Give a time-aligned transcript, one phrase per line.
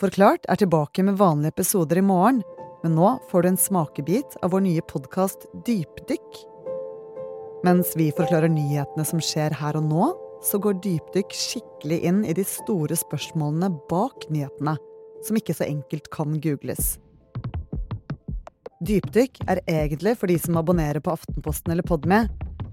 [0.00, 2.38] Forklart er tilbake med vanlige episoder i morgen,
[2.80, 6.38] men nå får du en smakebit av vår nye podkast Dypdykk.
[7.66, 10.08] Mens vi forklarer nyhetene som skjer her og nå,
[10.40, 14.78] så går Dypdykk skikkelig inn i de store spørsmålene bak nyhetene,
[15.26, 16.94] som ikke så enkelt kan googles.
[18.80, 22.22] Dypdykk er egentlig for de som abonnerer på Aftenposten eller Podme,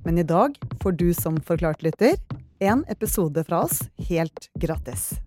[0.07, 2.16] men i dag får du som forklart lytter
[2.64, 5.18] en episode fra oss helt gratis.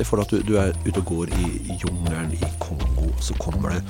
[0.00, 3.74] Se for at du, du er ute og går i, jungelen i Kongo, så kommer
[3.74, 3.82] det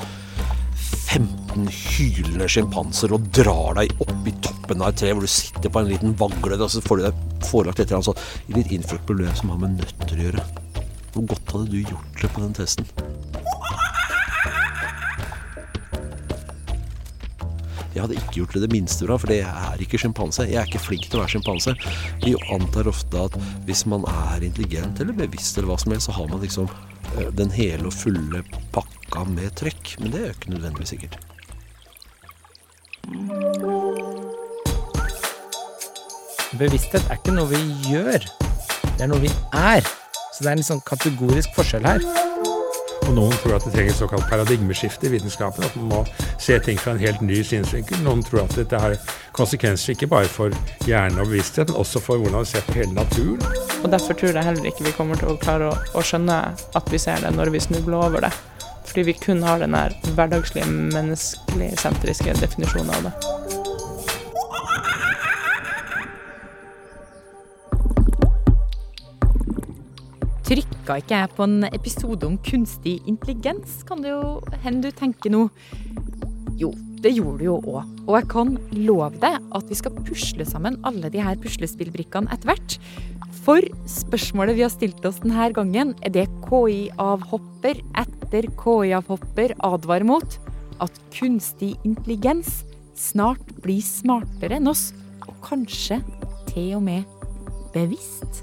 [0.91, 5.71] 15 hylende sjimpanser og drar deg opp i toppen av et tre hvor du sitter
[5.71, 8.75] på en liten vagle, og så får du deg forelagt et eller annet sånt litt
[8.75, 10.49] innfløkt problem som har med nøtter å gjøre.
[11.15, 12.91] Hvor godt hadde du gjort det på den testen?
[17.95, 20.47] Jeg hadde ikke gjort det det minste bra, for jeg er ikke sjimpanse.
[20.47, 21.75] Jeg er ikke flink til å være sjimpanse.
[22.23, 26.15] Vi antar ofte at hvis man er intelligent eller bevisst eller hva som helst, så
[26.15, 26.71] har man liksom
[27.17, 28.45] eh, den hele og fulle
[28.77, 29.97] pakka med trekk.
[29.99, 31.19] Men det er jo ikke nødvendigvis sikkert.
[36.61, 38.27] Bevissthet er ikke noe vi gjør,
[38.87, 39.83] det er noe vi er.
[40.31, 42.30] Så det er en sånn kategorisk forskjell her.
[43.11, 45.65] Og noen tror at det trenger et såkalt paradigmeskifte i vitenskapen.
[45.67, 46.03] At man må
[46.39, 47.99] se ting fra en helt ny synsvinkel.
[48.07, 48.95] Noen tror at dette har
[49.35, 50.55] konsekvenser ikke bare for
[50.87, 53.43] hjerne og bevissthet, men også for hvordan vi ser på hele naturen.
[53.83, 56.93] Og Derfor tror jeg heller ikke vi kommer til å klare å, å skjønne at
[56.93, 58.35] vi ser det når vi snubler over det.
[58.87, 59.75] Fordi vi kun har den
[60.15, 63.60] hverdagslige, menneskelig sentriske definisjonen av det.
[70.51, 75.31] Trykka ikke jeg på en episode om kunstig intelligens, kan det jo hende du tenker
[75.31, 75.45] nå.
[76.59, 76.73] Jo,
[77.05, 77.93] det gjorde du jo òg.
[78.09, 82.51] Og jeg kan love deg at vi skal pusle sammen alle de her puslespillbrikkene etter
[82.51, 82.75] hvert.
[83.45, 90.35] For spørsmålet vi har stilt oss denne gangen, er det KI-avhopper etter KI-avhopper advarer mot
[90.83, 92.65] at kunstig intelligens
[92.99, 94.89] snart blir smartere enn oss,
[95.31, 96.03] og kanskje
[96.51, 97.07] til og med
[97.71, 98.43] bevisst.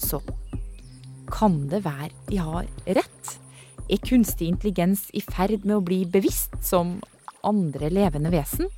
[0.00, 0.24] Så
[1.36, 3.36] kan det være de har rett?
[3.92, 6.96] Er kunstig intelligens i ferd med å bli bevisst som
[7.46, 8.70] andre levende vesen?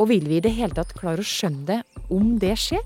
[0.00, 1.80] Og vil vi i det hele tatt klare å skjønne det
[2.12, 2.84] om det skjer?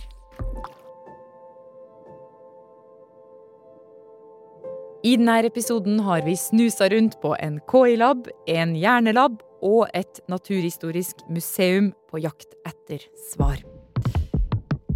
[5.07, 11.23] I denne episoden har vi snusa rundt på en KI-lab, en hjernelab og et naturhistorisk
[11.31, 13.63] museum på jakt etter svar.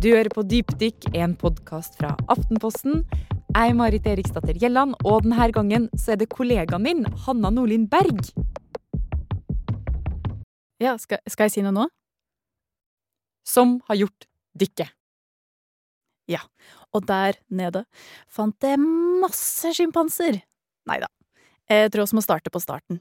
[0.02, 3.04] Du hører på Dypdykk, en podkast fra Aftenposten.
[3.52, 7.84] Jeg er Marit Eriksdatter Gjelland, og denne gangen så er det kollegaen min, Hanna Nordlien
[7.90, 8.22] Berg.
[10.80, 11.90] Ja, skal, skal jeg si noe nå?
[13.44, 14.26] som har gjort
[14.58, 14.92] dykket.
[16.30, 16.40] Ja.
[16.92, 17.84] Og der nede
[18.30, 20.38] fant jeg masse sjimpanser.
[20.88, 21.08] Nei da.
[21.70, 23.00] Jeg tror vi må starte på starten.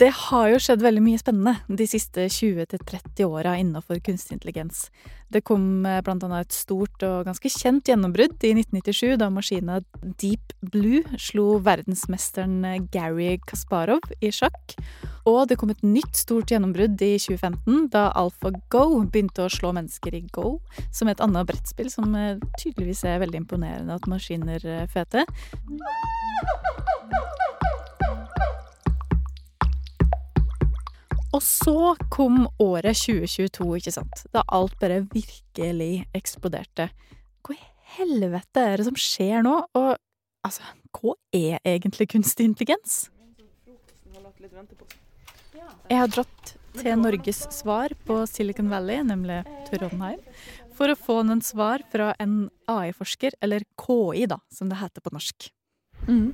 [0.00, 4.86] Det har jo skjedd veldig mye spennende de siste 20-30 åra innenfor kunstig intelligens.
[5.28, 5.98] Det kom bl.a.
[6.06, 9.76] blant annet et stort og ganske kjent gjennombrudd i 1997, da maskina
[10.22, 14.74] Deep Blue slo verdensmesteren eh, Gary Kasparov i sjakk.
[15.28, 20.16] Og det kom et nytt stort gjennombrudd i 2015, da AlphaGo begynte å slå mennesker
[20.16, 20.56] i Go,
[20.88, 24.64] som et annet brettspill som eh, tydeligvis er veldig imponerende at maskiner
[24.96, 25.28] får til.
[31.30, 36.88] Og så kom året 2022, ikke sant, da alt bare virkelig eksploderte.
[37.46, 37.60] Hva i
[37.98, 39.90] helvete er det som skjer nå, og
[40.46, 40.66] altså,
[40.98, 43.04] hva er egentlig kunstig intelligens?
[45.90, 50.18] Jeg har dratt til Norges svar på Silicon Valley, nemlig Trondheim,
[50.74, 55.14] for å få noen svar fra en AI-forsker, eller KI da, som det heter på
[55.14, 55.50] norsk.
[56.08, 56.32] Mm.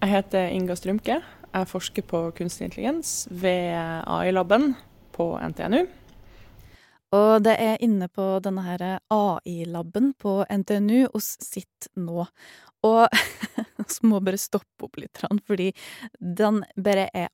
[0.00, 1.20] Jeg heter Inga Strømke.
[1.50, 3.74] Jeg forsker på kunstig intelligens ved
[4.06, 4.74] AI-laben
[5.10, 5.80] på NTNU.
[7.18, 12.28] Og det er inne på denne her AI-laben på NTNU oss sitter nå.
[12.86, 13.02] Og
[13.90, 15.72] vi må bare stoppe opp litt, fordi
[16.20, 17.32] den bare er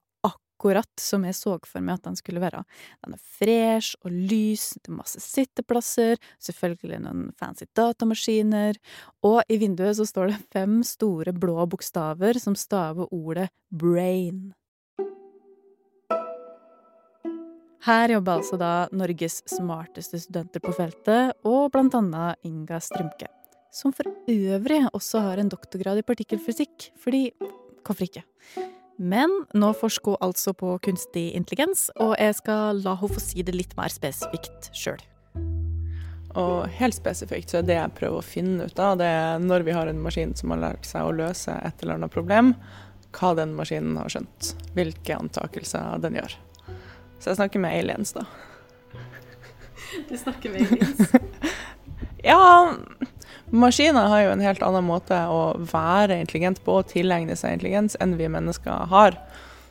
[0.57, 2.65] akkurat som jeg så for meg at den skulle være.
[3.05, 8.79] Den er fresh og lys, det er masse sitteplasser, selvfølgelig noen fancy datamaskiner,
[9.23, 14.55] og i vinduet så står det fem store blå bokstaver som staver ordet brain.
[17.87, 23.29] Her jobber altså da Norges smarteste studenter på feltet, og blant annet Inga Strømke.
[23.71, 27.29] Som for øvrig også har en doktorgrad i partikkelfysikk, fordi
[27.85, 28.25] hvorfor ikke?
[28.97, 33.45] Men nå forsker hun altså på kunstig intelligens, og jeg skal la henne få si
[33.45, 35.03] det litt mer spesifikt sjøl.
[36.37, 39.65] Og helt spesifikt så er det jeg prøver å finne ut av, det er når
[39.69, 42.53] vi har en maskin som har lært seg å løse et eller annet problem,
[43.17, 44.53] hva den maskinen har skjønt.
[44.77, 46.37] Hvilke antakelser den gjør.
[47.21, 48.27] Så jeg snakker med aliens, da.
[50.09, 51.15] Du snakker med aliens?
[52.31, 52.41] ja,
[53.51, 57.99] maskiner har jo en helt annen måte å være intelligent på, og tilegne seg intelligens,
[58.01, 59.19] enn vi mennesker har.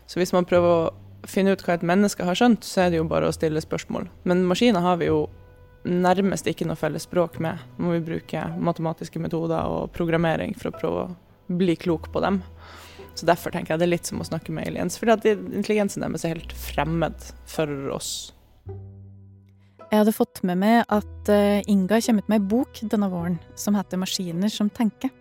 [0.07, 0.93] Så hvis man prøver å
[1.27, 4.07] finne ut hva et menneske har skjønt, så er det jo bare å stille spørsmål.
[4.29, 5.25] Men maskiner har vi jo
[5.85, 7.61] nærmest ikke noe felles språk med.
[7.81, 12.41] Må vi bruke matematiske metoder og programmering for å prøve å bli klok på dem.
[13.15, 14.97] Så Derfor tenker jeg det er litt som å snakke med aliens.
[14.99, 18.33] fordi at intelligensen deres er helt fremmed for oss.
[19.95, 23.37] Jeg hadde fått med meg at eh, Inga kommer ut med ei bok denne våren
[23.55, 25.13] som heter 'Maskiner som tenker'.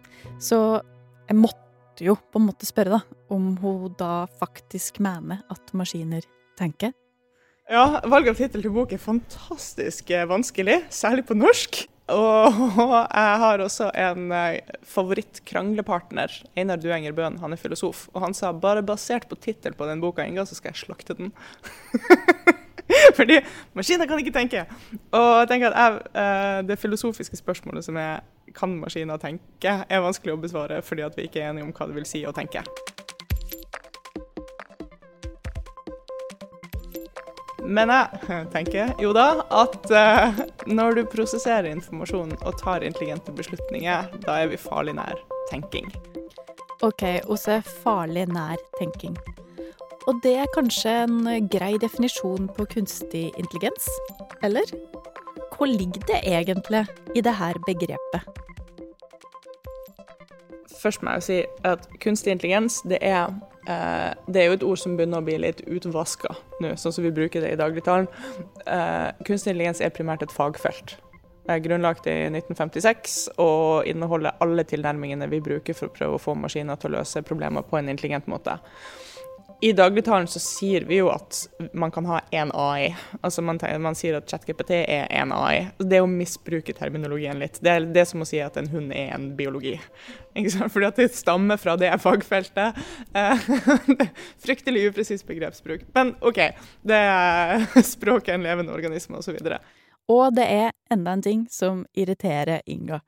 [0.42, 0.82] Så
[1.28, 3.00] jeg måtte jo på en måte spørre da,
[3.30, 6.26] om hun da faktisk mener at maskiner
[6.58, 6.90] tenker.
[7.70, 11.84] Ja, valg av tittel til bok er fantastisk eh, vanskelig, særlig på norsk.
[12.10, 12.58] Og
[13.14, 18.08] jeg har også en eh, favorittkranglepartner, Einar Duenger Bøhn, han er filosof.
[18.10, 21.14] Og han sa bare basert på tittelen på den boka Inga, så skal jeg slakte
[21.22, 21.30] den.
[23.18, 23.40] Fordi
[23.74, 24.66] maskiner kan ikke tenke.
[25.12, 28.22] Og jeg tenker at jeg, eh, det filosofiske spørsmålet som er
[28.54, 31.96] kan maskiner tenke, er vanskelig å besvare fordi vi ikke er enige om hva det
[31.96, 32.62] vil si å tenke.
[37.64, 44.12] Men jeg tenker jo da at uh, når du prosesserer informasjon og tar intelligente beslutninger,
[44.26, 45.16] da er vi farlig nær
[45.50, 45.88] tenking.
[46.84, 47.02] OK,
[47.48, 49.16] er farlig nær tenking.
[50.06, 53.88] Og det er kanskje en grei definisjon på kunstig intelligens?
[54.42, 54.68] Eller?
[55.54, 56.84] Hvor ligger det egentlig
[57.14, 58.28] i det her begrepet?
[60.82, 63.32] Først må jeg si at kunstig intelligens det er
[63.66, 67.04] Eh, det er jo et ord som begynner å bli litt utvaska nå, sånn som
[67.06, 68.10] vi bruker det i dagligtalen.
[68.68, 70.98] Eh, kunstig intelligens er primært et fagfelt.
[71.44, 76.22] Det er grunnlagt i 1956 og inneholder alle tilnærmingene vi bruker for å prøve å
[76.22, 78.58] få maskiner til å løse problemer på en intelligent måte.
[79.60, 81.38] I dagligtalen så sier vi jo at
[81.72, 82.94] man kan ha én AI.
[83.20, 85.68] Altså man, man, sier at ChatGPT er én AI.
[85.78, 87.60] Det er å misbruke terminologien litt.
[87.64, 89.76] Det er det som å si at en hund er en biologi.
[90.34, 92.80] Fordi at det stammer fra det fagfeltet.
[93.14, 93.46] Eh,
[94.44, 95.86] fryktelig upresis begrepsbruk.
[95.96, 96.42] Men OK,
[96.82, 97.64] det er
[97.94, 99.38] språket en levende organisme osv.
[99.38, 99.56] Og,
[100.12, 103.00] og det er enda en ting som irriterer Inga.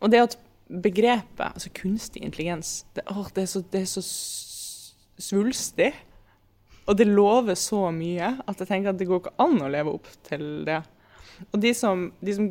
[0.00, 0.38] Og det at
[0.72, 4.02] begrepet, altså kunstig intelligens, det, å, det er så, det er så
[5.22, 5.92] svulstig.
[6.90, 9.94] Og det lover så mye at jeg tenker at det går ikke an å leve
[9.94, 10.80] opp til det.
[11.50, 12.48] Og de som, de som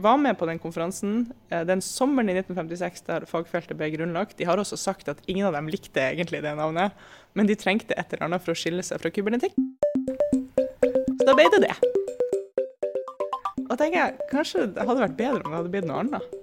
[0.00, 4.48] var med på den konferansen eh, den sommeren i 1956 der fagfeltet ble grunnlagt, de
[4.48, 6.96] har også sagt at ingen av dem likte egentlig det navnet,
[7.36, 9.56] men de trengte et eller annet for å skille seg fra kybernetikk.
[11.20, 11.74] Så da ble det det.
[13.70, 16.39] Og tenker jeg, kanskje det hadde vært bedre om det hadde blitt noe annet.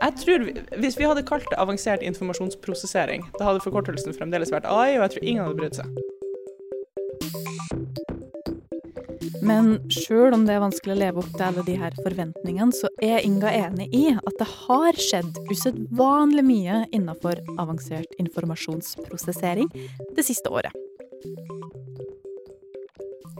[0.00, 0.46] Jeg tror
[0.80, 5.16] Hvis vi hadde kalt det avansert informasjonsprosessering, da hadde forkortelsen fremdeles vært AI, og jeg
[5.16, 5.86] tror ingen hadde brydd seg.
[9.44, 12.90] Men sjøl om det er vanskelig å leve opp til alle de her forventningene, så
[13.02, 19.72] er Inga enig i at det har skjedd usedvanlig mye innenfor avansert informasjonsprosessering
[20.16, 20.89] det siste året.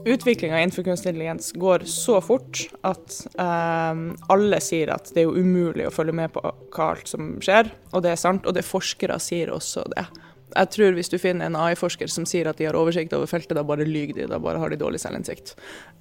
[0.04, 5.36] Utviklinga innenfor kunstig intelligens går så fort at um, alle sier at det er jo
[5.36, 8.48] umulig å følge med på hva alt som skjer, og det er sant.
[8.48, 10.06] Og det forskere sier også det.
[10.50, 13.54] Jeg tror hvis du finner en AI-forsker som sier at de har oversikt over feltet,
[13.58, 15.54] da bare lyver de, da bare har de dårlig selvinnsikt.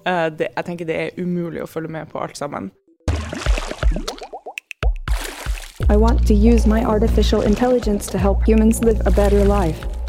[0.08, 2.72] Uh, jeg tenker det er umulig å følge med på alt sammen.
[5.88, 9.99] I want to use my artificial intelligence to help humans live a better life.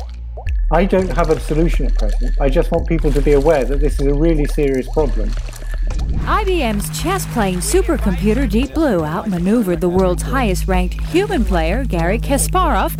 [0.73, 2.39] I don't have a solution at present.
[2.39, 5.29] I just want people to be aware that this is a really serious problem.
[6.39, 12.93] IBM's chess playing supercomputer Deep Blue outmaneuvered the world's highest ranked human player, Gary Kasparov.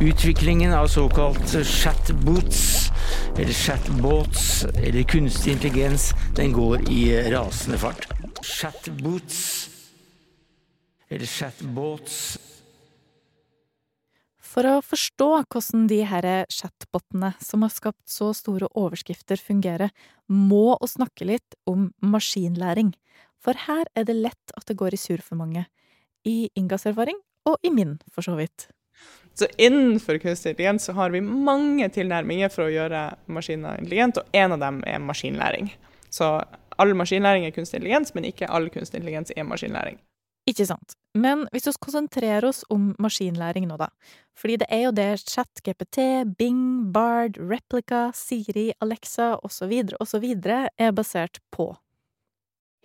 [0.00, 2.92] Utviklingen av såkalt chatbots,
[3.38, 8.06] eller chatbots, eller kunstig intelligens, den går i rasende fart.
[8.42, 9.68] Chatbots,
[11.08, 12.38] eller chatbots,
[14.48, 19.92] For å forstå hvordan de her chatbotene som har skapt så store overskrifter, fungerer,
[20.28, 22.94] må vi snakke litt om maskinlæring.
[23.44, 25.66] For her er det lett at det går i surr for mange.
[26.24, 28.70] I Ingas erfaring, og i min, for så vidt.
[29.38, 34.40] Så innenfor kunstig intelligens så har vi mange tilnærminger for å gjøre maskiner intelligent, og
[34.40, 35.70] en av dem er maskinlæring.
[36.10, 36.38] Så
[36.80, 40.00] all maskinlæring er kunstig intelligens, men ikke all kunstig intelligens er maskinlæring.
[40.48, 40.94] Ikke sant.
[41.18, 43.88] Men hvis vi konsentrerer oss om maskinlæring nå, da.
[44.38, 45.98] Fordi det er jo det ChatGPT,
[46.38, 49.74] Bing, Bard, Replica, Siri, Alexa osv.
[50.00, 50.26] osv.
[50.46, 51.72] er basert på.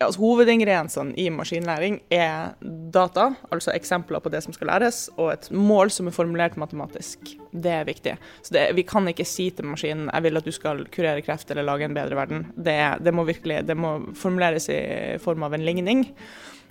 [0.04, 2.50] Ja, altså, hovedingrediensene i maskinlæring er
[2.92, 7.30] data, altså eksempler på det som skal læres, og et mål som er formulert matematisk.
[7.48, 8.18] Det er viktig.
[8.42, 11.50] Så det, Vi kan ikke si til maskinen 'jeg vil at du skal kurere kreft
[11.50, 12.52] eller lage en bedre verden'.
[12.56, 16.12] Det, det må virkelig, det må formuleres i form av en ligning.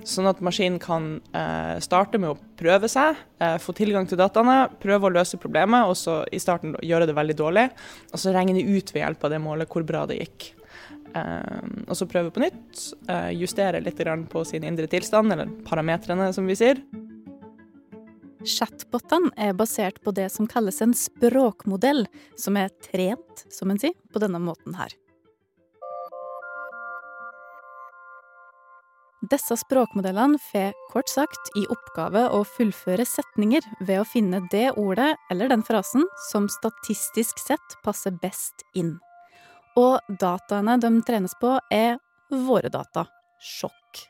[0.03, 4.69] Sånn at maskinen kan eh, starte med å prøve seg, eh, få tilgang til dataene,
[4.79, 7.69] prøve å løse problemet, og så i starten gjøre det veldig dårlig.
[8.13, 10.62] Og så regne ut ved hjelp av det målet hvor bra det gikk.
[11.13, 16.33] Eh, og så prøve på nytt, eh, justere litt på sin indre tilstand, eller parametrene,
[16.33, 16.81] som vi sier.
[18.43, 23.93] Chatbotene er basert på det som kalles en språkmodell, som er trent, som en sier,
[24.11, 24.91] på denne måten her.
[29.31, 35.13] Disse språkmodellene får kort sagt i oppgave å fullføre setninger ved å finne det ordet
[35.31, 38.97] eller den frasen som statistisk sett passer best inn.
[39.79, 41.97] Og dataene de trenes på, er
[42.29, 43.07] våre data.
[43.41, 44.03] Sjokk.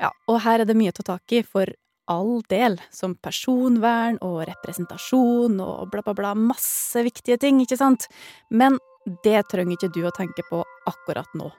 [0.00, 1.70] Ja, og her er det mye å ta tak i, for
[2.10, 8.08] all del, som personvern og representasjon og bla, bla, bla, masse viktige ting, ikke sant?
[8.50, 8.80] Men
[9.24, 11.50] det trenger ikke du å tenke på akkurat nå.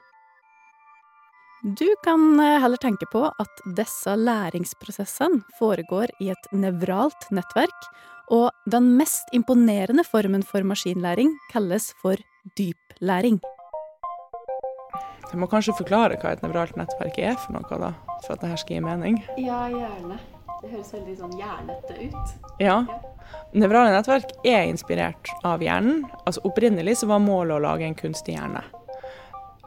[1.62, 7.86] Du kan eh, heller tenke på at disse læringsprosessene foregår i et nevralt nettverk,
[8.34, 12.18] og den mest imponerende formen for maskinlæring kalles for
[12.58, 13.40] dyplæring.
[15.32, 17.94] Jeg må kanskje forklare hva et nevralt nettverk er for noe, da,
[18.26, 19.16] for at det her skal gi mening?
[19.40, 20.18] Ja, gjerne.
[20.62, 22.34] Det høres veldig sånn hjernete ut.
[22.62, 22.82] Ja.
[23.56, 26.04] Nevrale nettverk er inspirert av hjernen.
[26.22, 28.62] Altså Opprinnelig så var målet å lage en kunstig hjerne.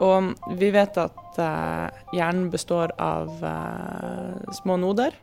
[0.06, 5.16] Og vi vet at uh, hjernen består av uh, små noder.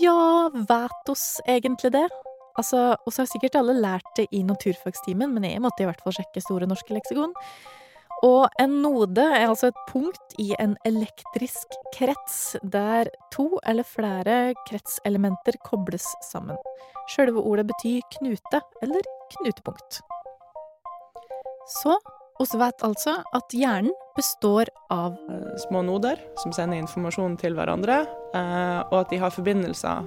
[0.00, 2.06] Ja, vet oss egentlig det?
[2.60, 6.14] Altså, oss har sikkert alle lært det i naturfagstimen, men jeg måtte i hvert fall
[6.14, 7.34] sjekke Store norske leksikon.
[8.24, 14.54] Og en node er altså et punkt i en elektrisk krets, der to eller flere
[14.68, 16.56] kretselementer kobles sammen.
[17.12, 20.00] Sjølve ordet betyr knute eller knutepunkt.
[21.82, 21.98] Så
[22.40, 25.16] oss vet altså at hjernen består av
[25.66, 30.06] Små noder som sender informasjon til hverandre, eh, og at de har forbindelser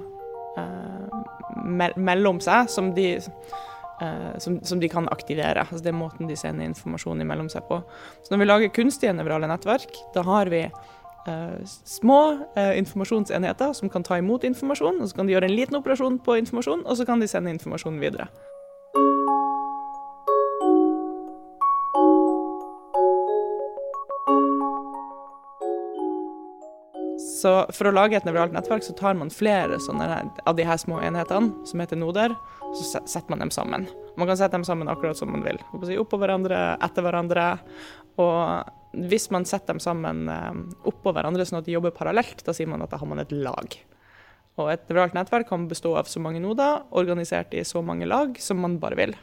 [0.58, 5.66] eh, mellom seg som de, eh, som, som de kan aktivere.
[5.66, 7.80] Altså det er måten de sender informasjon imellom seg på.
[8.22, 10.68] Så når vi lager kunstige nevrale nettverk, da har vi
[11.76, 16.16] små informasjonsenheter som kan ta imot informasjon, og så kan de gjøre en liten operasjon
[16.24, 18.30] på informasjon, og så kan de sende informasjon videre.
[27.38, 30.98] Så for å lage et nevralt nettverk så tar man flere av de her små
[31.04, 33.86] enhetene, som heter noder, og så setter man dem sammen.
[34.18, 35.60] Man kan sette dem sammen akkurat som man vil.
[36.00, 37.44] Oppå hverandre, etter hverandre.
[38.18, 40.58] Og hvis man setter dem sammen eh,
[40.90, 43.34] oppå hverandre sånn at de jobber parallelt, da sier man at da har man et
[43.36, 43.78] lag.
[44.58, 48.34] Og et nevralt nettverk kan bestå av så mange noder, organisert i så mange lag
[48.42, 49.14] som man bare vil.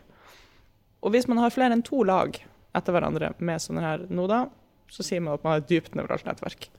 [1.03, 2.39] Og hvis man har flere enn to lag
[2.75, 4.47] etter hverandre med sånne her noder,
[4.87, 6.69] så sier man at man har et dypt nevralt nettverk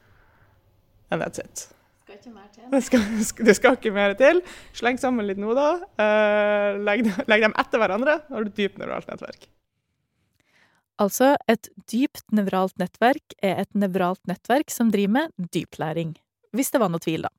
[1.10, 1.66] and that's it.
[2.06, 2.68] Skal ikke mer til.
[2.70, 3.04] Det skal,
[3.48, 4.40] det skal ikke mer til.
[4.76, 5.82] Sleng sammen litt noder.
[5.98, 9.48] Uh, legg, legg, dem etter hverandre, da har du dypt nevralt nettverk.
[11.02, 16.14] Altså, et dypt nevralt nettverk er et nevralt nettverk som driver med dyplæring.
[16.56, 17.32] Hvis det var noe tvil, da.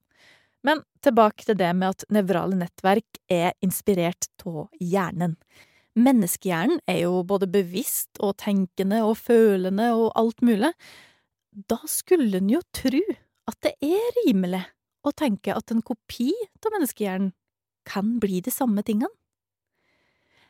[0.68, 5.38] Men tilbake til det med at nevrale nettverk er inspirert av hjernen.
[5.98, 10.74] Menneskehjernen er jo både bevisst og tenkende og følende og alt mulig.
[11.72, 13.02] Da skulle en jo tru
[13.48, 14.64] at det er rimelig
[15.08, 16.32] å tenke at en kopi
[16.66, 17.32] av menneskehjernen
[17.88, 19.12] kan bli de samme tingene.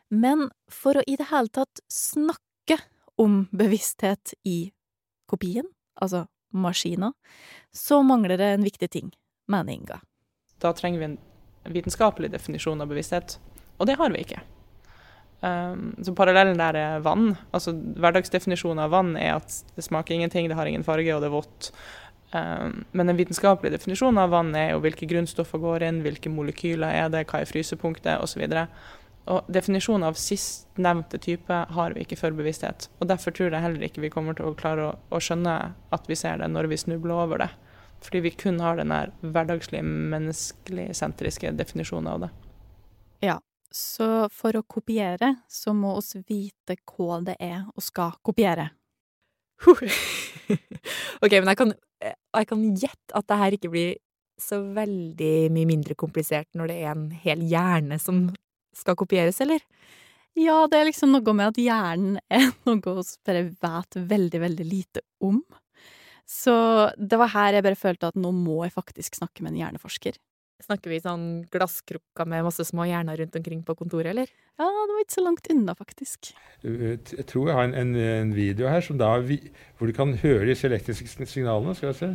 [0.08, 2.80] Men for å i det hele tatt snakke
[3.20, 4.72] om bevissthet i
[5.28, 5.68] kopien,
[6.00, 6.24] altså
[6.54, 7.12] maskina,
[7.74, 9.10] så mangler det en viktig ting,
[9.46, 10.00] mener Inga.
[10.58, 11.18] Da trenger vi en
[11.68, 13.36] vitenskapelig definisjon av bevissthet,
[13.76, 14.40] og det har vi ikke.
[15.38, 17.36] Um, så Parallellen der er vann.
[17.54, 21.28] altså Hverdagsdefinisjonen av vann er at det smaker ingenting, det har ingen farge og det
[21.28, 21.70] er vått.
[22.32, 26.92] Um, men en vitenskapelig definisjon av vann er jo hvilke grunnstoffer går inn, hvilke molekyler
[27.04, 28.44] er det, hva er frysepunktet osv.
[29.28, 32.88] Og Definisjonen av sistnevnte type har vi ikke for bevissthet.
[33.00, 35.56] og Derfor tror jeg heller ikke vi kommer til å klare å, å skjønne
[35.92, 37.50] at vi ser det når vi snubler over det.
[38.04, 42.30] Fordi vi kun har den der hverdagslige, menneskelig sentriske definisjonen av det.
[43.24, 43.38] Ja,
[43.74, 48.70] så for å kopiere, så må oss vite hva det er og skal kopiere.
[51.22, 51.72] OK, men jeg kan,
[52.02, 53.96] jeg kan gjette at det her ikke blir
[54.38, 58.28] så veldig mye mindre komplisert når det er en hel hjerne som
[58.76, 59.62] skal kopieres, eller?
[60.38, 64.66] Ja, det er liksom noe med at hjernen er noe vi bare vet veldig, veldig
[64.68, 65.42] lite om.
[66.28, 66.54] Så
[67.00, 70.18] det var her jeg bare følte at nå må jeg faktisk snakke med en hjerneforsker.
[70.58, 74.30] Snakker vi sånn glasskrukker med masse små hjerner rundt omkring på kontoret, eller?
[74.58, 76.32] Ja, det var ikke så langt unna, faktisk.
[76.66, 79.12] Jeg tror jeg har en, en, en video her da,
[79.78, 81.76] hvor du kan høre disse elektriske signalene.
[81.78, 82.10] Skal jeg se.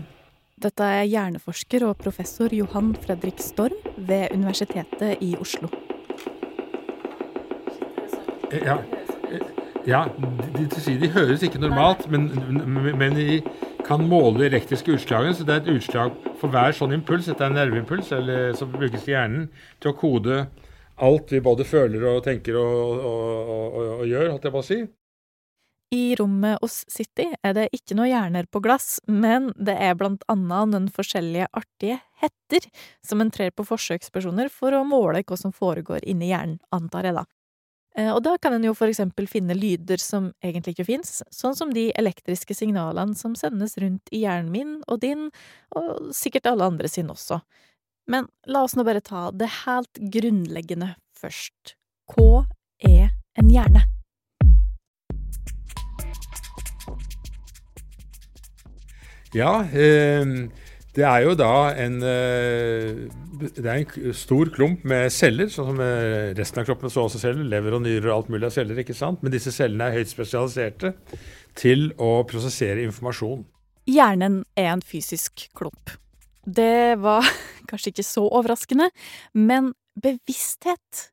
[0.63, 5.71] Dette er hjerneforsker og professor Johan Fredrik Storm ved Universitetet i Oslo.
[8.53, 8.77] Ja,
[9.87, 12.27] ja de, de, de høres ikke normalt, men,
[12.99, 13.39] men de
[13.85, 15.35] kan måle elektriske utslagene.
[15.35, 17.29] Så det er et utslag for hver sånn impuls.
[17.29, 19.47] Dette er en nerveimpuls eller, som brukes i hjernen
[19.83, 20.43] til å kode
[21.03, 24.67] alt vi både føler og tenker og, og, og, og gjør, holdt jeg på å
[24.67, 24.83] si.
[25.93, 30.23] I rommet hos City er det ikke noe hjerner på glass, men det er blant
[30.31, 32.65] annet noen forskjellige artige hetter
[33.05, 37.17] som en trer på forsøkspersoner for å måle hva som foregår inni hjernen, antar jeg
[37.19, 37.27] da.
[37.97, 41.57] Eh, og da kan en jo for eksempel finne lyder som egentlig ikke fins, sånn
[41.57, 45.27] som de elektriske signalene som sendes rundt i hjernen min og din,
[45.77, 47.43] og sikkert alle andre sin også.
[48.09, 51.77] Men la oss nå bare ta det helt grunnleggende først.
[52.09, 52.47] Hva
[52.83, 53.85] er en hjerne?
[59.33, 60.25] Ja, eh,
[60.93, 63.05] det er jo da en eh,
[63.41, 67.21] Det er en stor klump med celler, sånn som eh, resten av kroppen så også
[67.21, 67.47] celler.
[67.49, 69.23] Lever og nyrer og alt mulig av celler, ikke sant.
[69.25, 70.93] Men disse cellene er høyt spesialiserte
[71.57, 73.41] til å prosessere informasjon.
[73.89, 75.95] Hjernen er en fysisk klump.
[76.45, 77.25] Det var
[77.69, 78.91] kanskje ikke så overraskende,
[79.33, 81.09] men bevissthet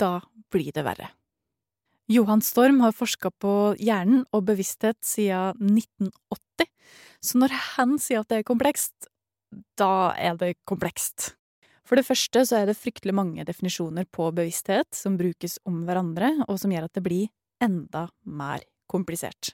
[0.00, 0.20] Da
[0.52, 1.10] blir det verre.
[2.10, 6.66] Johan Storm har forska på hjernen og bevissthet siden 1980,
[7.24, 9.10] så når han sier at det er komplekst,
[9.80, 11.34] da er det komplekst.
[11.86, 16.36] For det første så er det fryktelig mange definisjoner på bevissthet som brukes om hverandre,
[16.46, 19.52] og som gjør at det blir enda mer komplisert.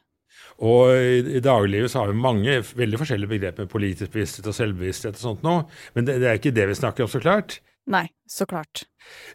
[0.61, 5.23] Og i, dagliglivet så har vi mange veldig forskjellige begreper, politisk bevissthet og selvbevissthet og
[5.23, 5.64] sånt noe,
[5.97, 7.58] men det, det er ikke det vi snakker om, så klart.
[7.86, 8.82] Nei, så klart.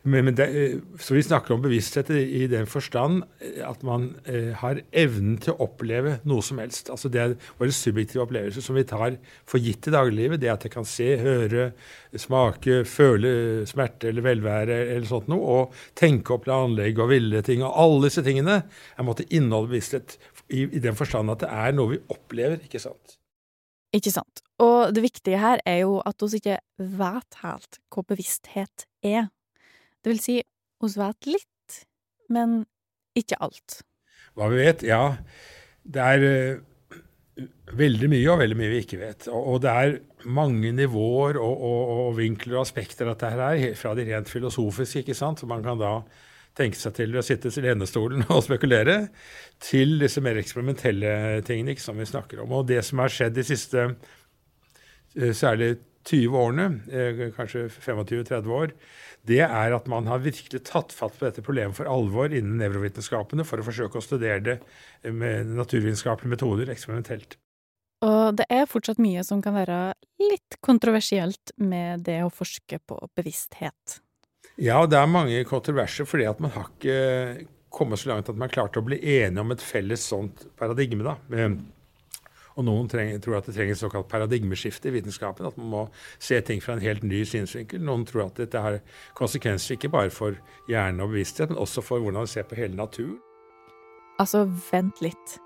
[0.03, 4.09] Men, men det, eh, så vi snakker om bevissthet i, den forstand eh, at man
[4.27, 6.91] eh, har evnen til å oppleve noe som helst.
[6.91, 9.15] Altså det er våre subjektive opplevelser som vi tar
[9.47, 10.41] for gitt i dagliglivet.
[10.43, 11.69] Det at jeg kan se, høre,
[12.19, 13.31] smake, føle
[13.69, 15.55] smerte eller velvære eller sånt noe.
[15.55, 17.63] Og tenke og planlegge og ville ting.
[17.63, 20.19] Og alle disse tingene er måtte inneholde bevissthet
[20.51, 22.59] i, i den forstand at det er noe vi opplever.
[22.67, 23.15] ikke sant?
[23.95, 24.43] Ikke sant.
[24.61, 29.29] Og det viktige her er jo at vi ikke vet helt hva bevissthet er.
[30.01, 31.79] Det vil si, vi vet litt,
[32.29, 32.61] men
[33.17, 33.81] ikke alt.
[34.37, 34.83] Hva vi vet?
[34.87, 35.17] Ja,
[35.83, 37.45] det er uh,
[37.77, 39.29] veldig mye og veldig mye vi ikke vet.
[39.31, 39.95] Og, det er
[40.29, 45.05] mange nivåer og, og, og, vinkler og aspekter av dette her, fra de rent filosofiske,
[45.05, 45.95] ikke sant, så man kan da
[46.57, 49.05] tenke seg til å sitte i lenestolen og spekulere,
[49.63, 52.57] til disse mer eksperimentelle tingene ikke, som vi snakker om.
[52.59, 54.17] Og det som har skjedd de siste eh,
[55.15, 55.75] særlig
[56.07, 58.73] 20 årene, eh, kanskje 25-30 år,
[59.27, 63.45] det er at man har virkelig tatt fatt på dette problemet for alvor innen nevrovitenskapene
[63.45, 64.57] for å forsøke å studere det
[65.13, 67.37] med naturvitenskapelige metoder eksperimentelt.
[68.01, 69.93] Og det er fortsatt mye som kan være
[70.23, 73.99] litt kontroversielt med det å forske på bevissthet.
[74.57, 78.49] Ja, det er mange kontroverser fordi at man har ikke kommet så langt at man
[78.49, 81.05] har klart å bli enige om et felles sånt paradigme.
[81.05, 81.15] da.
[82.59, 85.47] Og noen trenger, tror at det trenger et såkalt paradigmeskifte i vitenskapen.
[85.47, 85.83] At man må
[86.19, 87.83] se ting fra en helt ny synsvinkel.
[87.83, 88.81] Noen tror at dette har
[89.17, 90.35] konsekvenser ikke bare for
[90.71, 93.19] hjerne og bevissthet, men også for hvordan vi ser på hele naturen.
[94.19, 95.39] Altså, vent litt.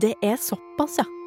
[0.00, 1.17] Det er såpass, ja.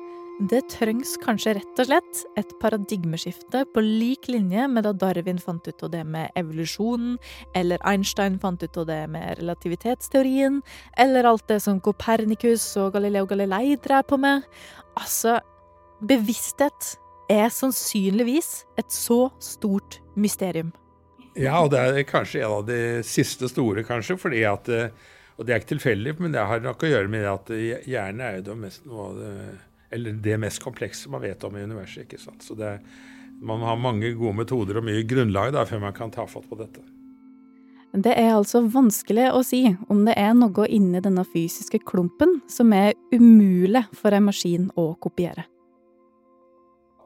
[0.49, 5.67] Det trengs kanskje rett og slett et paradigmeskifte på lik linje med da Darwin fant
[5.69, 7.19] ut av det med evolusjonen,
[7.53, 10.57] eller Einstein fant ut av det med relativitetsteorien,
[10.97, 14.49] eller alt det som Copernicus og Galileo Galilei drev på med.
[14.97, 15.37] Altså,
[16.01, 16.95] bevissthet
[17.29, 18.51] er sannsynligvis
[18.81, 20.73] et så stort mysterium.
[21.37, 24.89] Ja, og det er kanskje en av de siste store, kanskje, fordi at eh,
[25.37, 27.47] Og det er ikke tilfeldig, men det har nok å gjøre med at
[27.87, 29.35] hjernen er jo det mest noe av det
[29.91, 32.05] eller det mest komplekse man vet om i universet.
[32.05, 32.43] ikke sant?
[32.43, 32.79] Så det,
[33.41, 36.59] man har mange gode metoder og mye grunnlag da, før man kan ta fatt på
[36.59, 36.83] dette.
[37.91, 42.71] Det er altså vanskelig å si om det er noe inni denne fysiske klumpen som
[42.71, 45.43] er umulig for en maskin å kopiere.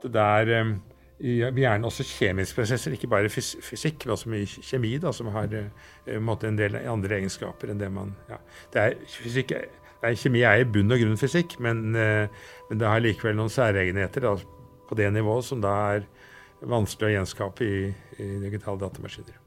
[0.06, 0.76] Det er um,
[1.18, 6.30] gjerne også kjemiske prosesser, ikke bare fysikk, men også mye kjemi, da, som har uh,
[6.36, 8.38] en del andre egenskaper enn det man ja.
[8.76, 9.66] det er, Fysikk Nei,
[10.14, 12.28] kjemi er i bunn og grunn fysikk, men, eh,
[12.70, 14.36] men det har likevel noen særegenheter da,
[14.86, 16.06] på det nivået som da er
[16.66, 17.82] vanskelig å gjenskape i,
[18.22, 19.45] i digitale datamaskiner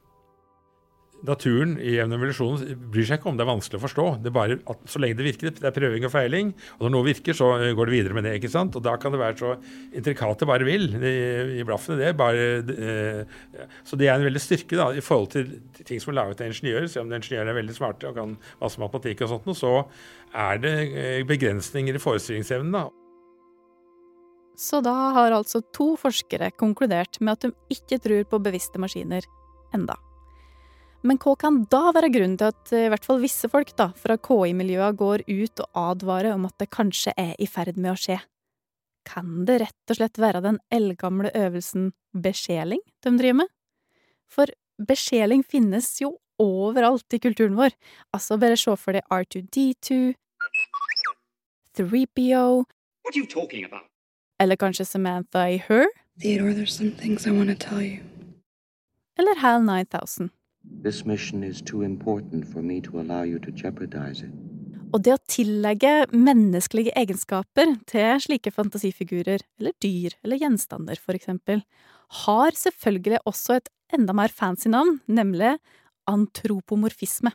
[1.27, 4.07] naturen i evolusjonen bryr seg ikke om det er vanskelig å forstå.
[4.23, 6.95] Det er bare at Så lenge det virker, det er prøving og feiling, og når
[6.95, 8.37] noe virker, så går det videre med det.
[8.39, 8.77] ikke sant?
[8.79, 9.57] Og da kan det være så
[9.93, 11.17] intrikat det bare vil i,
[11.59, 11.99] i blaffene.
[11.99, 16.13] det bare, eh, Så det er en veldig styrke da, i forhold til ting som
[16.13, 16.89] er laget av ingeniører.
[16.89, 19.75] Selv om ingeniører er veldig smarte og kan masse matematikk og sånt, så
[20.35, 22.73] er det eh, begrensninger i forestillingsevnen.
[22.73, 22.89] da.
[24.59, 29.23] Så da har altså to forskere konkludert med at de ikke tror på bevisste maskiner
[29.75, 29.95] enda.
[31.07, 34.17] Men hva kan da være grunnen til at i hvert fall visse folk da, fra
[34.19, 38.19] KI-miljøet går ut og advarer om at det kanskje er i ferd med å skje?
[39.09, 43.53] Kan det rett og slett være den eldgamle øvelsen besjeling de driver med?
[44.29, 44.51] For
[44.89, 47.73] besjeling finnes jo overalt i kulturen vår.
[48.15, 50.15] Altså, bare se for deg R2D2,
[51.79, 52.65] 3PO
[54.39, 55.87] Eller kanskje Samantha i Her?
[56.19, 58.03] Theodore, there's some things I want to tell you.
[59.19, 60.31] Eller HAL 9000.
[60.83, 64.35] This mission is too important for me to allow you to jeopardize it.
[64.89, 71.61] Og det å tillegge menneskelige egenskaper til slike fantasifigurer, eller dyr, eller gjenstander, for eksempel,
[72.25, 75.59] har selvfølgelig også et enda mer fancy navn, nemlig
[76.09, 77.35] antropomorfisme.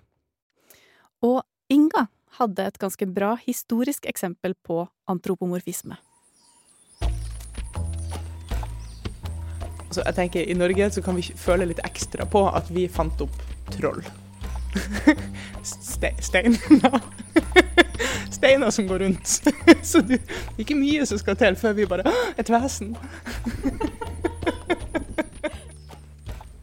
[1.22, 2.08] Og Inga
[2.40, 6.00] hadde et ganske bra historisk eksempel på antropomorfisme.
[9.94, 13.20] Altså, jeg tenker I Norge så kan vi føle litt ekstra på at vi fant
[13.22, 13.36] opp
[13.76, 14.00] troll.
[15.62, 16.98] Ste steiner.
[18.34, 19.36] Steiner som går rundt.
[19.92, 22.10] så det er ikke mye som skal til før vi bare
[22.42, 22.96] Et vesen.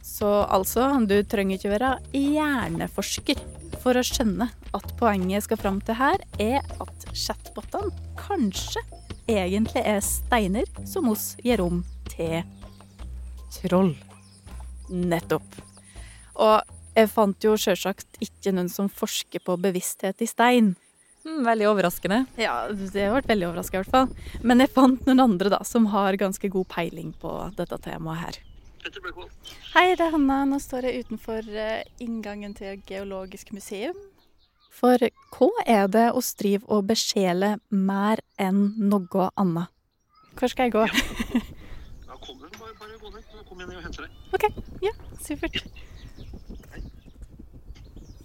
[0.03, 3.39] så altså, du trenger ikke være hjerneforsker
[3.79, 8.83] for å skjønne at poenget jeg skal fram til her, er at chatbotene kanskje
[9.31, 12.41] egentlig er steiner som oss gir rom til
[13.55, 13.95] troll.
[14.91, 15.59] Nettopp.
[16.41, 20.73] Og jeg fant jo sjølsagt ikke noen som forsker på bevissthet i stein.
[21.21, 22.23] Mm, veldig overraskende.
[22.41, 24.07] Ja, det har vært veldig overraska i hvert fall.
[24.41, 28.39] Men jeg fant noen andre da, som har ganske god peiling på dette temaet her.
[29.75, 30.41] Hei, det er Hanna.
[30.49, 33.97] Nå står jeg utenfor eh, inngangen til Geologisk museum.
[34.73, 34.97] For
[35.35, 39.69] hva er det å driver og besjeler mer enn noe annet?
[40.39, 40.87] Hvor skal jeg gå?
[40.87, 41.41] Ja,
[43.09, 43.45] ned.
[43.49, 44.11] Kom jeg henter deg.
[44.35, 44.45] OK.
[44.85, 45.63] Ja, supert.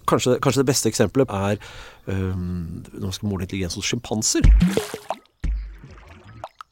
[0.07, 1.57] Kanskje, kanskje det beste eksempelet er
[2.07, 4.47] um, når man skal måle intelligens hos sjimpanser.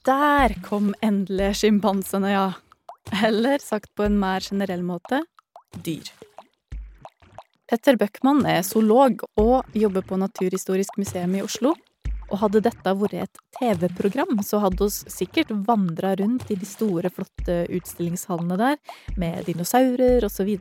[0.05, 2.45] Der kom endelig sjimpansene, ja.
[3.25, 5.25] Eller sagt på en mer generell måte
[5.83, 6.07] dyr.
[7.65, 11.73] Petter Bøckmann er zoolog og jobber på Naturhistorisk museum i Oslo.
[12.31, 17.11] Og hadde dette vært et TV-program, så hadde oss sikkert vandra rundt i de store,
[17.13, 18.79] flotte utstillingshallene der,
[19.19, 20.55] med dinosaurer osv.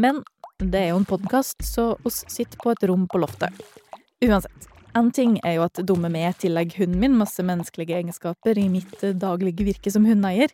[0.00, 0.22] Men
[0.60, 3.54] det er jo en podkast, så oss sitter på et rom på loftet.
[4.24, 4.68] Uansett.
[4.98, 9.04] En ting er jo at dumme meg tillegger hunden min masse menneskelige egenskaper i mitt
[9.22, 10.50] daglige virke som hundeeier.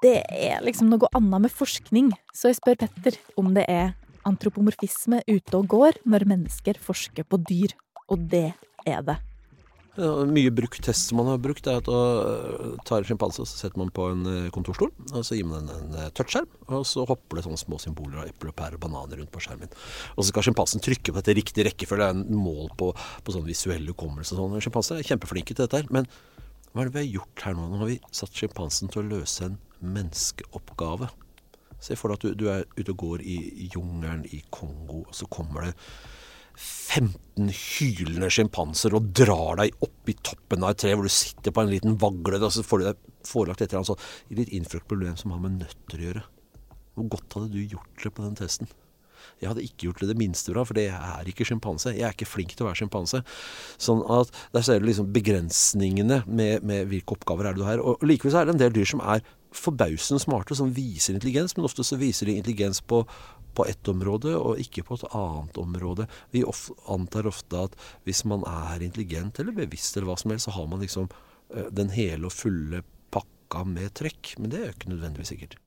[0.00, 3.92] Det er liksom noe annet med forskning, så jeg spør Petter om det er
[4.26, 7.76] antropomorfisme ute og går når mennesker forsker på dyr.
[8.08, 8.48] Og det
[8.88, 9.20] er det.
[9.96, 13.62] Mye brukt test som man har brukt, er at man tar en sjimpanse og så
[13.62, 14.90] setter man på en eh, kontorstol.
[15.12, 18.20] og Så gir man den en eh, touchskjerm, og så hopper det sånne små symboler
[18.20, 19.72] av eple, pære og bananer rundt på skjermen.
[20.14, 22.10] Og så skal sjimpansen trykke på dette riktig rekkefølge.
[22.12, 22.90] Det er en mål på,
[23.24, 24.36] på sånn visuell hukommelse.
[24.36, 24.58] Sånn.
[24.60, 25.88] Sjimpanser er kjempeflinke til dette her.
[25.94, 26.10] Men
[26.72, 27.70] hva er det vi har gjort her nå?
[27.70, 31.08] Nå har vi satt sjimpansen til å løse en menneskeoppgave.
[31.80, 33.38] Se for deg at du, du er ute og går i
[33.72, 35.74] jungelen i Kongo, og så kommer det
[36.56, 41.52] 15 hylende sjimpanser og drar deg opp i toppen av et tre hvor du sitter
[41.52, 44.56] på en liten vagle, og så får du deg forelagt et eller annet sånn litt
[44.56, 46.24] innfløkt problem som har med nøtter å gjøre.
[46.96, 48.72] Hvor godt hadde du gjort det på den testen?
[49.40, 51.92] Jeg hadde ikke gjort det det minste bra, for det er ikke sjimpanse.
[51.96, 53.20] Jeg er ikke flink til å være sjimpanse.
[53.82, 57.82] Sånn at der ser du liksom begrensningene med, med hvilke oppgaver er du har.
[57.82, 59.24] Og likevel er det en del dyr som er
[59.56, 63.02] forbausende smarte, som viser intelligens, men ofte så viser de intelligens på,
[63.56, 66.08] på ett område og ikke på et annet område.
[66.34, 66.44] Vi
[66.92, 70.68] antar ofte at hvis man er intelligent eller bevisst eller hva som helst, så har
[70.70, 72.82] man liksom uh, den hele og fulle
[73.14, 74.36] pakka med trekk.
[74.38, 75.58] Men det er jo ikke nødvendigvis sikkert.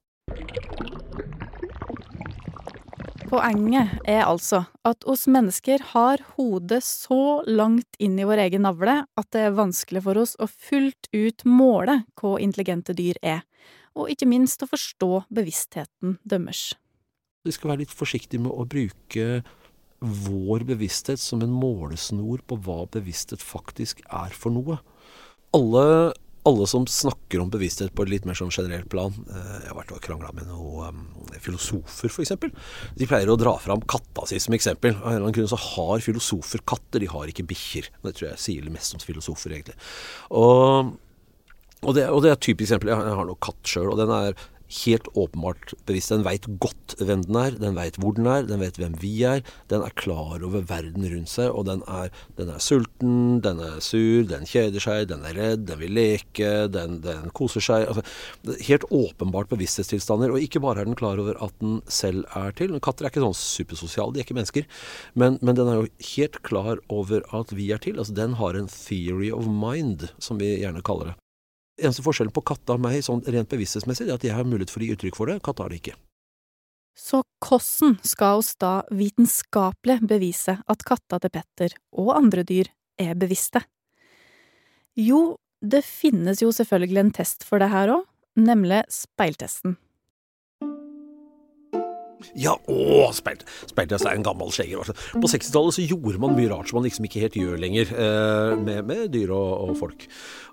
[3.30, 9.04] Poenget er altså at oss mennesker har hodet så langt inn i vår egen navle
[9.06, 13.44] at det er vanskelig for oss å fullt ut måle hva intelligente dyr er,
[13.94, 16.72] og ikke minst å forstå bevisstheten deres.
[17.48, 19.42] Vi skal være litt forsiktige med å bruke
[20.00, 24.80] vår bevissthet som en målesnor på hva bevissthet faktisk er for noe.
[25.56, 26.12] Alle
[26.48, 29.76] alle som snakker om bevissthet på et litt mer sånn generelt plan eh, Jeg har
[29.76, 31.02] vært og krangla med noen um,
[31.44, 32.32] filosofer, f.eks.
[32.96, 34.96] De pleier å dra fram katta si som eksempel.
[34.96, 37.92] Av en eller annen grunn så har filosofer katter, de har ikke bikkjer.
[38.04, 39.76] Det tror jeg sier mest om filosofer, egentlig.
[40.32, 40.96] Og,
[41.84, 42.96] og, det, og det, er et typisk eksempel.
[42.96, 46.14] Jeg har noe katt sjøl, og den er helt åpenbart bevisst.
[46.14, 49.14] Den veit godt hvem den er, den veit hvor den er, den vet hvem vi
[49.28, 49.44] er.
[49.72, 53.80] Den er klar over verden rundt seg, og den er, den er sulten, den er
[53.84, 57.88] sur, den kjeder seg, den er redd, den vil leke, den, den koser seg.
[57.90, 58.06] Altså,
[58.68, 60.34] helt åpenbart bevissthetstilstander.
[60.34, 62.78] Og ikke bare er den klar over at den selv er til.
[62.84, 64.70] Katter er ikke sånn supersosiale, de er ikke mennesker.
[65.20, 67.98] Men, men den er jo helt klar over at vi er til.
[67.98, 71.18] Altså, den har en theory of mind, som vi gjerne kaller det.
[71.80, 74.84] Eneste forskjellen på katta og meg sånn rent bevissthetsmessig, er at jeg har mulighet for
[74.84, 75.40] å gi uttrykk for det.
[75.46, 75.98] Katta har det ikke.
[77.00, 83.16] Så hvordan skal oss da vitenskapelig bevise at katta til Petter og andre dyr er
[83.20, 83.64] bevisste?
[85.00, 88.04] Jo, det finnes jo selvfølgelig en test for det her òg,
[88.40, 89.78] nemlig speiltesten.
[92.38, 94.82] Ja, å, speil, speiltest er en gammel sleger.
[94.82, 94.96] Altså.
[95.16, 98.54] På 60-tallet så gjorde man mye rart som man liksom ikke helt gjør lenger, eh,
[98.60, 100.06] med, med, dyr og, og, folk.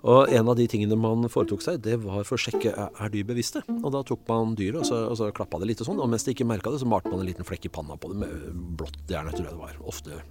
[0.07, 3.13] Og en av de tingene man foretok seg, det var for å sjekke er, er
[3.13, 3.63] dyr bevisste.
[3.81, 6.09] Og da tok man dyret, og så, og så klappa det litt og sånn, og
[6.11, 8.21] mens de ikke merka det, så malte man en liten flekk i panna på det
[8.23, 8.47] med
[8.79, 9.77] blått jern, tror jeg det var.
[9.87, 10.21] Ofte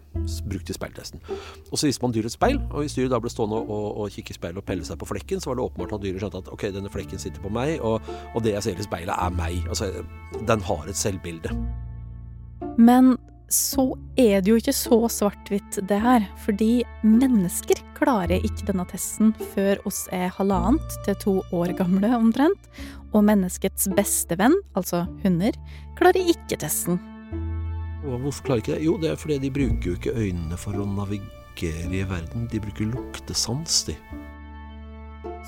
[0.49, 1.21] brukt i speiltesten.
[1.71, 4.13] Og så viste man dyret et speil, og hvis dyret da ble stående og, og
[4.15, 6.43] kikke i speilet og pelle seg på flekken, så var det åpenbart at dyret skjønte
[6.45, 8.01] at ok, denne flekken sitter på meg, og,
[8.33, 9.59] og det jeg ser i speilet er meg.
[9.69, 9.91] Altså,
[10.49, 11.53] den har et selvbilde bildet.
[12.79, 13.17] Men
[13.53, 16.25] så er det jo ikke så svart-hvitt, det her.
[16.43, 22.71] Fordi mennesker klarer ikke denne testen før oss er halvannet til to år gamle omtrent.
[23.15, 25.55] Og menneskets beste venn, altså hunder,
[25.99, 26.99] klarer ikke testen.
[28.07, 28.85] Hvorfor klarer ikke det?
[28.87, 32.47] Jo, det er fordi de bruker jo ikke øynene for å navigere i verden.
[32.51, 33.97] De bruker luktesans, de.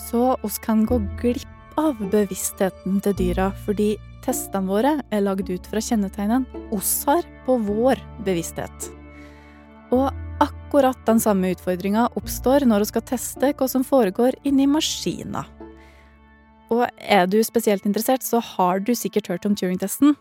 [0.09, 3.97] Så oss kan gå glipp av bevisstheten til dyra, fordi
[4.29, 8.91] testene våre er lagd ut fra kjennetegnene oss har på vår bevissthet.
[9.95, 10.11] Og
[10.43, 15.47] akkurat den samme utfordringa oppstår når vi skal teste hva som foregår inni maskina.
[16.69, 20.13] Og er du spesielt interessert, så har du sikkert hørt om Turing-testen.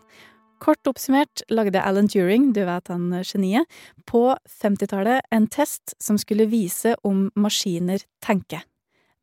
[0.64, 3.68] Kort oppsummert lagde Alan Turing, du vet han geniet,
[4.08, 8.64] på 50-tallet en test som skulle vise om maskiner tenker.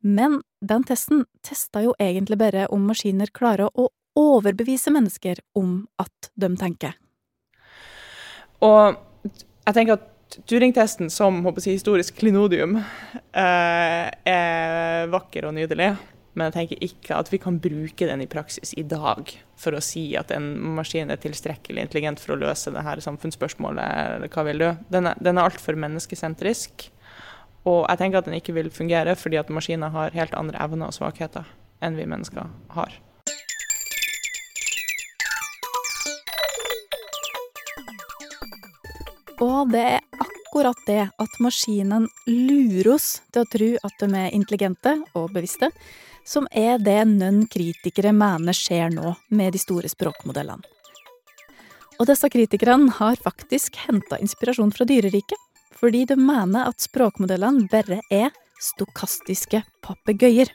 [0.06, 6.30] Men den testen testa jo egentlig bare om maskiner klarer å overbevise mennesker om at
[6.34, 6.96] de tenker.
[8.64, 8.96] Og
[9.66, 10.12] jeg tenker at
[10.44, 15.94] Turing-testen som jeg, historisk klinodium eh, er vakker og nydelig.
[16.36, 19.80] Men jeg tenker ikke at vi kan bruke den i praksis i dag for å
[19.80, 23.86] si at en maskin er tilstrekkelig intelligent for å løse det her samfunnsspørsmålet.
[24.18, 24.68] eller hva vil du?
[24.92, 26.90] Den er, er altfor menneskesentrisk.
[27.64, 30.90] Og jeg tenker at den ikke vil fungere fordi at maskiner har helt andre evner
[30.90, 31.48] og svakheter
[31.80, 33.00] enn vi mennesker har.
[39.44, 44.32] Og det er akkurat det at maskinen lurer oss til å tro at de er
[44.32, 45.68] intelligente og bevisste,
[46.26, 50.64] som er det noen kritikere mener skjer nå med de store språkmodellene.
[51.96, 55.42] Og disse kritikerne har faktisk henta inspirasjon fra dyreriket
[55.76, 60.48] fordi de mener at språkmodellene bare er stokastiske papegøyer.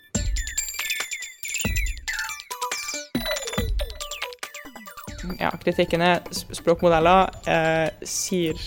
[5.42, 8.60] Ja, kritikken er språkmodeller eh, sier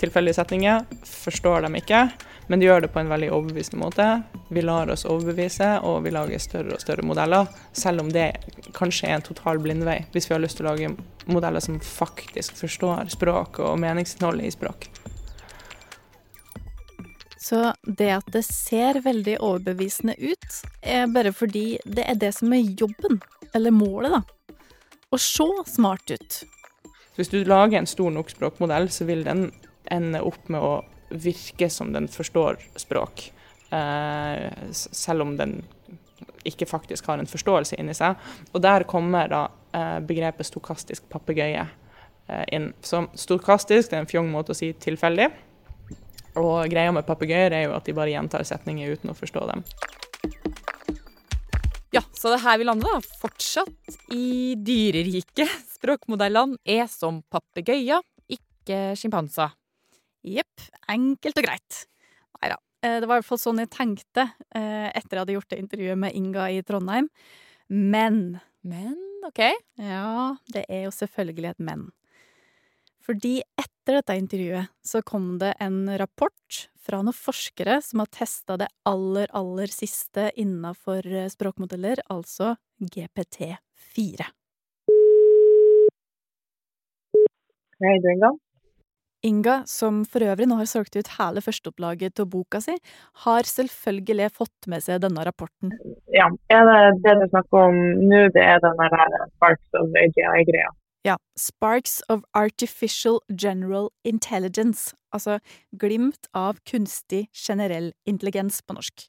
[0.00, 2.06] tilfeldige setninger, forstår dem ikke,
[2.48, 4.06] men de gjør det på en veldig overbevisende måte.
[4.48, 8.30] Vi lar oss overbevise, og vi lager større og større modeller, selv om det
[8.74, 10.94] kanskje er en total blindvei, hvis vi har lyst til å lage
[11.28, 14.88] modeller som faktisk forstår språk og meningsinnholdet i språk.
[17.42, 22.54] Så det at det ser veldig overbevisende ut, er bare fordi det er det som
[22.56, 23.20] er jobben,
[23.52, 24.41] eller målet, da.
[25.12, 26.38] Å se smart ut.
[27.18, 29.50] Hvis du lager en stor nok språkmodell, så vil den
[29.92, 30.72] ende opp med å
[31.12, 33.26] virke som den forstår språk.
[33.72, 35.58] Eh, selv om den
[36.48, 38.16] ikke faktisk har en forståelse inni seg.
[38.52, 39.42] Og der kommer da
[39.76, 42.72] eh, begrepet stokastisk papegøye eh, inn.
[42.80, 45.28] Så stokastisk det er en fjong måte å si tilfeldig.
[46.40, 49.66] Og greia med papegøyer er jo at de bare gjentar setninger uten å forstå dem.
[51.92, 53.16] Ja, så det er her vi lander, da.
[53.20, 55.50] Fortsatt i dyreriket.
[55.76, 58.00] Språkmodellene er som papegøyer,
[58.32, 59.52] ikke sjimpanser.
[60.24, 60.68] Jepp.
[60.92, 61.82] Enkelt og greit.
[62.38, 62.56] Nei da.
[62.82, 64.24] Eh, det var i hvert fall sånn jeg tenkte
[64.54, 67.10] eh, etter jeg hadde gjort det intervjuet med Inga i Trondheim.
[67.68, 68.94] Men Men,
[69.26, 69.40] OK.
[69.82, 71.88] Ja, det er jo selvfølgelig et men.
[73.02, 78.58] Fordi etter dette intervjuet så kom det en rapport fra noen forskere som har testa
[78.60, 84.30] det aller, aller siste innafor eh, språkmodeller, altså GPT4.
[87.82, 88.32] Hei, du Inga.
[89.22, 92.74] Inga, som for øvrig nå har solgt ut hele førsteopplaget til boka si,
[93.24, 95.74] har selvfølgelig fått med seg denne rapporten.
[96.10, 100.70] Ja, det det du snakker om nå, det er den der Sparks of AGI-greia?
[101.02, 105.40] Ja, Sparks of Artificial General Intelligence, altså
[105.74, 109.08] glimt av kunstig generell intelligens på norsk.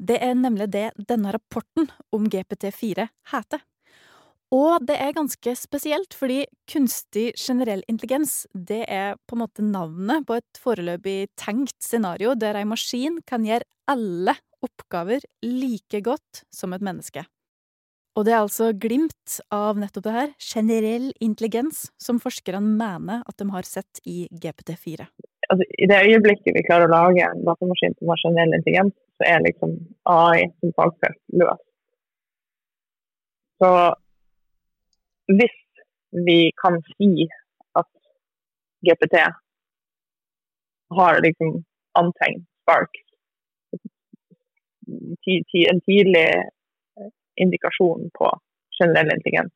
[0.00, 3.60] Det er nemlig det denne rapporten om GPT4 heter.
[4.54, 10.24] Og det er ganske spesielt, fordi kunstig generell intelligens, det er på en måte navnet
[10.24, 16.72] på et foreløpig tenkt scenario der ei maskin kan gjøre alle oppgaver like godt som
[16.72, 17.26] et menneske.
[18.16, 23.36] Og det er altså glimt av nettopp det her, generell intelligens, som forskerne mener at
[23.36, 25.04] de har sett i GPT4.
[25.50, 29.28] Altså, I det øyeblikket vi klarer å lage en datamaskin som har generell intelligens, så
[29.28, 29.76] er liksom
[30.08, 31.62] AI som fagfelt løs.
[33.60, 33.70] Så
[35.36, 35.60] hvis
[36.26, 37.28] vi kan si
[37.76, 37.88] at
[38.88, 39.20] GPT
[40.96, 41.58] har liksom
[42.00, 43.00] antegn, spark,
[44.86, 46.28] en tidlig
[47.42, 48.30] indikasjon på
[48.78, 49.52] generell intelligens,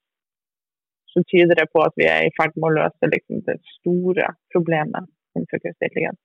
[1.12, 4.30] så tyder det på at vi er i ferd med å løse liksom, det store
[4.54, 6.20] problemet innenfor kunstig intelligens.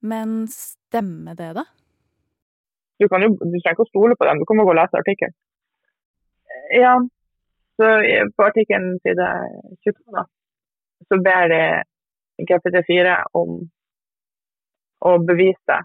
[0.00, 1.66] Men stemmer det, da?
[3.00, 4.80] Du, kan jo, du trenger ikke å stole på dem, du kan bare gå og
[4.80, 5.36] lese artikkelen.
[6.76, 6.94] Ja,
[7.80, 7.86] så
[8.36, 9.28] på artikkelen side
[9.84, 10.24] 22 da,
[11.08, 11.62] så ber de
[12.48, 13.62] GPT4 om
[15.08, 15.78] å bevise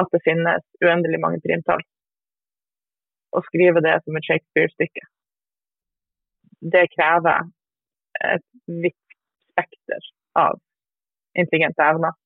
[0.00, 1.82] at det finnes uendelig mange primtall
[3.36, 5.04] å skrive det som et Shakespeare-stykke.
[6.74, 7.48] Det krever
[8.20, 9.16] et vidt
[9.50, 10.58] spekter av
[11.38, 12.16] intelligente evner.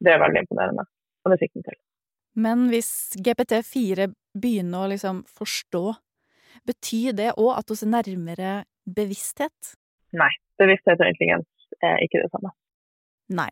[0.00, 0.86] Det er veldig imponerende,
[1.24, 1.78] og det fikk den til.
[2.40, 4.06] Men hvis GPT4
[4.38, 5.84] begynner å liksom forstå,
[6.68, 8.52] betyr det òg at vi er nærmere
[8.86, 9.74] bevissthet?
[10.16, 12.54] Nei, bevissthet og intelligens er ikke det samme.
[13.34, 13.50] Nei,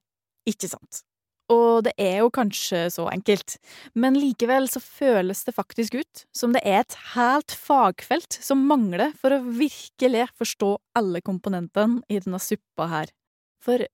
[0.48, 1.02] ikke sant.
[1.52, 3.56] Og det er jo kanskje så enkelt,
[3.96, 9.14] men likevel så føles det faktisk ut som det er et helt fagfelt som mangler
[9.16, 13.14] for å virkelig forstå alle komponentene i denne suppa her.
[13.64, 13.86] For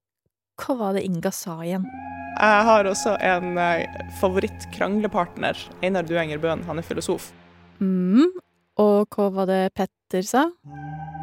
[0.59, 1.87] hva var det Inga sa igjen?
[2.35, 3.85] Jeg har også en eh,
[4.19, 6.65] favoritt-kranglepartner, Einar Duenger Bøhn.
[6.67, 7.31] Han er filosof.
[7.79, 8.33] mm,
[8.83, 10.49] og hva var det Petter sa?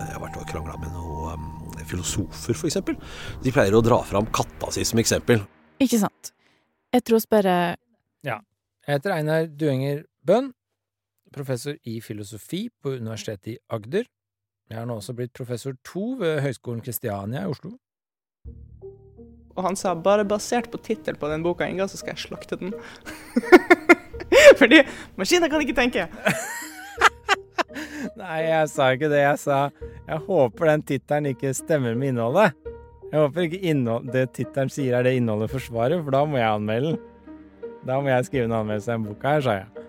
[0.01, 2.97] Jeg har vært og krangla med noen um, filosofer, for eksempel.
[3.45, 5.45] De pleier å dra fram katta si som eksempel.
[5.83, 6.33] Ikke sant.
[6.93, 7.77] Jeg tror bare
[8.25, 8.39] Ja.
[8.87, 10.53] Jeg heter Einar Duenger Bøhn,
[11.33, 14.05] professor i filosofi på Universitetet i Agder.
[14.71, 17.77] Jeg har nå også blitt professor to ved Høgskolen Kristiania i Oslo.
[19.57, 22.57] Og han sa bare basert på tittelen på den boka, Inga, så skal jeg slakte
[22.57, 22.73] den.
[24.61, 24.81] Fordi
[25.17, 26.07] maskiner kan ikke tenke.
[28.21, 29.23] Nei, jeg sa ikke det.
[29.23, 29.59] Jeg sa
[30.09, 32.62] jeg håper den tittelen ikke stemmer med innholdet.
[33.13, 36.49] Jeg håper ikke innhold, det tittelen sier er det innholdet forsvarer, for da må jeg
[36.49, 37.01] anmelde den.
[37.85, 39.83] Da må jeg skrive en anmeldelse av den boka her, sa jeg.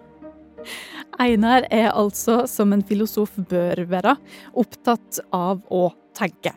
[1.23, 4.17] Einar er altså, som en filosof bør være,
[4.59, 5.85] opptatt av å
[6.17, 6.51] tenke.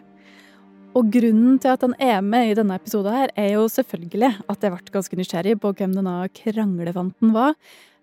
[0.96, 4.64] Og grunnen til at han er med i denne episoden her, er jo selvfølgelig at
[4.64, 7.54] jeg ble ganske nysgjerrig på hvem denne kranglefanten var.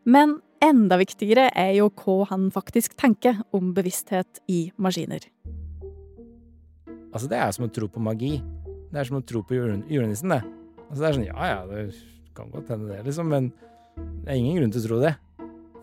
[0.06, 5.26] Men enda viktigere er jo hva han faktisk tenker om bevissthet i maskiner.
[7.14, 8.36] Altså, det er som å tro på magi.
[8.94, 10.42] Det er som å tro på jule- julenissen, det.
[10.90, 11.84] Altså, det er sånn, ja ja, det
[12.38, 13.52] kan godt hende det, liksom, men
[14.24, 15.14] det er ingen grunn til å tro det.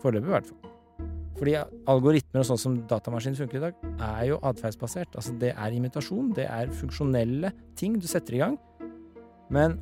[0.03, 0.57] Foreløpig, i hvert fall.
[1.41, 1.55] Fordi
[1.89, 3.79] algoritmer og sånn som datamaskinen funker i dag,
[4.11, 5.15] er jo atferdsbasert.
[5.17, 8.59] Altså, det er imitasjon, det er funksjonelle ting du setter i gang.
[9.51, 9.79] Men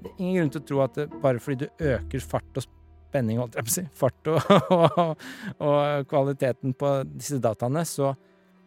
[0.00, 2.64] det er ingen grunn til å tro at det, bare fordi du øker fart og
[2.64, 5.28] spenning, holdt jeg på å si, fart og, og,
[5.68, 8.14] og kvaliteten på disse dataene, så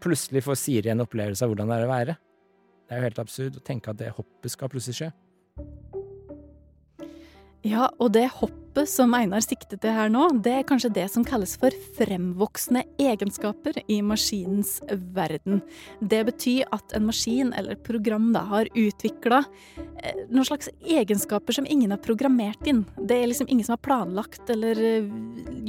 [0.02, 2.18] plutselig får Siri en opplevelse av hvordan det er å være.
[2.88, 5.12] Det er jo helt absurd å tenke at det hoppet skal plutselig skje.
[7.62, 11.22] Ja, og det hoppet som Einar siktet til her nå, det er kanskje det som
[11.28, 14.80] kalles for fremvoksende egenskaper i maskinens
[15.14, 15.60] verden.
[16.02, 19.44] Det betyr at en maskin eller program da har utvikla
[20.02, 22.82] eh, noen slags egenskaper som ingen har programmert inn.
[22.98, 25.12] Det er liksom ingen som har planlagt eller eh,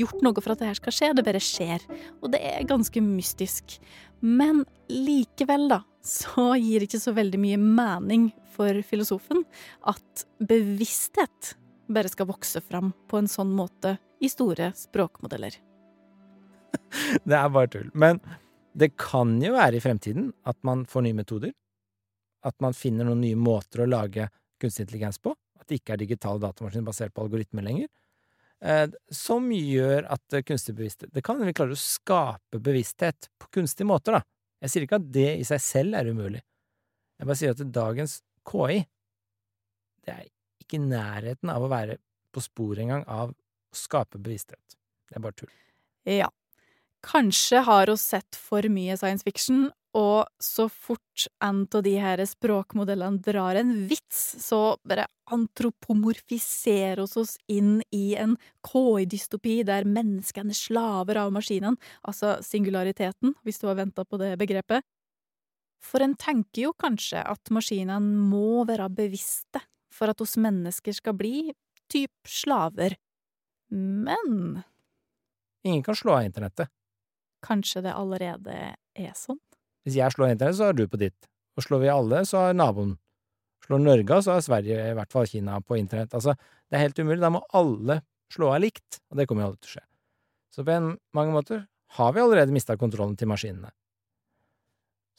[0.01, 1.85] gjort noe for at det her skal skje, det bare skjer.
[2.23, 3.77] Og det er ganske mystisk.
[4.23, 9.43] Men likevel, da, så gir det ikke så veldig mye mening for filosofen
[9.91, 11.57] at bevissthet
[11.93, 15.59] bare skal vokse fram på en sånn måte i store språkmodeller.
[17.27, 17.91] Det er bare tull.
[17.99, 18.21] Men
[18.79, 21.53] det kan jo være i fremtiden at man får nye metoder.
[22.43, 24.25] at man finner noen nye måter å lage
[24.59, 25.31] kunstig intelligens på.
[25.61, 27.87] At det ikke er digitale datamaskiner basert på algoritmer lenger.
[28.63, 33.89] Eh, som gjør at kunstig bevissthet Det kan vi klare å skape bevissthet på kunstige
[33.91, 34.23] måter, da.
[34.63, 36.43] Jeg sier ikke at det i seg selv er umulig.
[37.19, 38.85] Jeg bare sier at dagens KI,
[40.07, 40.29] det er
[40.63, 41.99] ikke i nærheten av å være
[42.35, 44.79] på sporet engang av å skape bevissthet.
[45.11, 45.53] Det er bare tull.
[46.07, 46.31] Ja.
[47.03, 52.23] Kanskje har hun sett for mye science fiction, og så fort en av de her
[52.25, 60.55] språkmodellene drar en vits, så bare antropomorfiserer oss oss inn i en KI-dystopi der menneskene
[60.55, 61.77] er slaver av maskinene,
[62.09, 64.85] altså singulariteten, hvis du har venta på det begrepet.
[65.83, 69.61] For en tenker jo kanskje at maskinene må være bevisste
[69.93, 71.51] for at oss mennesker skal bli
[71.93, 72.97] typ slaver.
[73.69, 74.63] Men
[75.65, 76.69] Ingen kan slå av internettet.
[77.45, 79.41] kanskje det allerede er sånn?
[79.83, 81.29] Hvis jeg slår internett, så har du på ditt.
[81.59, 82.97] Og slår vi alle, så har naboen.
[83.67, 86.15] Slår Norge så har Sverige, i hvert fall Kina, på internett.
[86.17, 86.35] Altså,
[86.71, 87.21] det er helt umulig.
[87.23, 88.01] Da må alle
[88.33, 89.85] slå av likt, og det kommer jo aldri til å skje.
[90.53, 91.63] Så på en, mange måter
[91.99, 93.71] har vi allerede mista kontrollen til maskinene.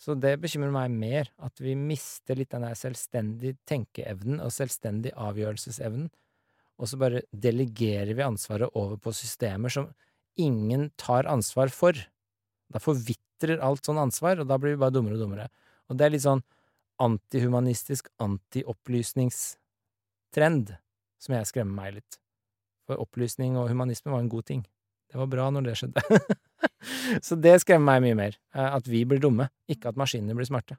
[0.03, 5.14] Så det bekymrer meg mer, at vi mister litt den der selvstendig tenkeevnen og selvstendig
[5.16, 6.09] avgjørelsesevnen,
[6.82, 9.91] og så bare delegerer vi ansvaret over på systemer som
[10.41, 11.95] ingen tar ansvar for.
[12.74, 15.45] Da forvitrer alt sånn ansvar, og da blir vi bare dummere og dummere.
[15.89, 16.41] Og det er litt sånn
[17.03, 20.67] antihumanistisk, antiopplysningstrend
[21.24, 22.13] som jeg skremmer meg litt.
[22.88, 24.61] For opplysning og humanisme var en god ting.
[25.11, 26.01] Det var bra når det skjedde.
[27.28, 28.34] Så det skremmer meg mye mer.
[28.55, 30.76] eh, At vi blir dumme, ikke at maskinene blir smarte.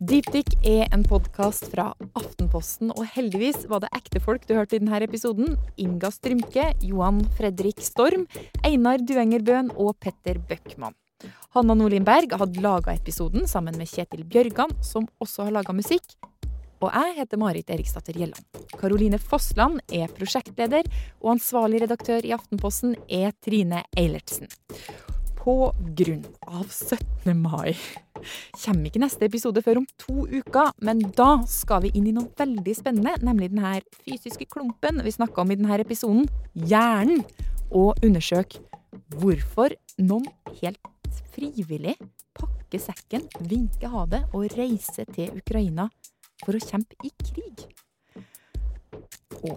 [0.00, 4.80] Dypdykk er en podkast fra Aftenposten, og heldigvis var det ekte folk du hørte i
[4.80, 5.58] denne episoden.
[5.76, 8.24] Inga Strymke, Johan Fredrik Storm,
[8.64, 10.96] Einar Duengerbøen og Petter Bøckmann.
[11.52, 16.16] Hanna Nordlien Berg hadde laga episoden sammen med Kjetil Bjørgan, som også har laga musikk.
[16.80, 18.64] Og jeg heter Marit Eriksdatter Gjelland.
[18.80, 20.88] Karoline Fossland er prosjektleder,
[21.20, 24.48] og ansvarlig redaktør i Aftenposten er Trine Eilertsen.
[25.40, 27.32] På grunn av 17.
[27.40, 27.72] mai
[28.60, 32.28] kommer ikke neste episode før om to uker, men da skal vi inn i noe
[32.36, 37.24] veldig spennende, nemlig den her fysiske klumpen vi snakka om i denne episoden, hjernen,
[37.70, 38.60] og undersøke
[39.16, 39.72] hvorfor
[40.02, 40.26] noen
[40.60, 41.96] helt frivillig
[42.36, 45.88] pakker sekken, vinker ha det og reiser til Ukraina
[46.44, 47.64] for å kjempe i krig.
[49.40, 49.56] Og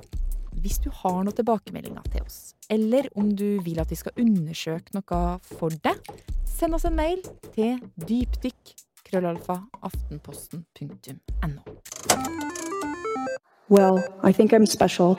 [0.64, 2.38] hvis du har noen tilbakemeldinger til oss,
[2.72, 5.20] eller om du vil at vi skal undersøke noe
[5.57, 5.99] for deg,
[6.47, 7.20] send oss en mail
[7.51, 8.74] til dypdykk
[9.09, 11.61] krøllalfa aftenposten.no.
[13.70, 15.18] Well, I think I'm special.